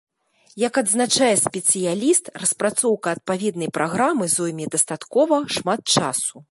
[0.67, 6.35] Як адзначае спецыяліст, распрацоўка адпаведнай праграмы зойме дастаткова шмат часу.